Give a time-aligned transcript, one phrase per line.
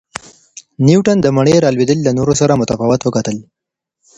[0.85, 3.37] نیوټن د مڼې را لویدل له نورو سره متفاوت وکتل.